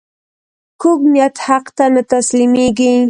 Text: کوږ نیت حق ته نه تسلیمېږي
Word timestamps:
کوږ 0.81 0.99
نیت 1.13 1.35
حق 1.45 1.65
ته 1.77 1.85
نه 1.93 2.01
تسلیمېږي 2.11 2.93